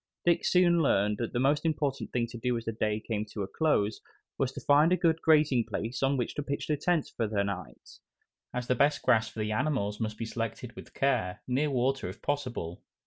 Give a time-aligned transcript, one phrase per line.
[0.25, 3.43] Dick soon learned that the most important thing to do as the day came to
[3.43, 4.01] a close
[4.35, 7.99] was to find a good grazing place on which to pitch tent for the night,
[8.51, 12.19] as the best grass for the animals must be selected with care, near water if
[12.19, 12.81] possible.